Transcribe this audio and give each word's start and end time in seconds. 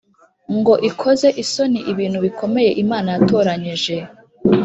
Ngo 0.57 0.73
ikoze 0.89 1.27
isoni 1.43 1.79
ibintu 1.91 2.17
bikomeye 2.25 2.69
u 2.73 2.79
imana 2.85 3.07
yatoranyije 3.15 3.95